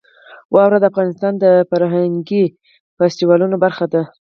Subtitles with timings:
[0.53, 2.43] واوره د افغانستان د فرهنګي
[2.97, 4.01] فستیوالونو برخه ده.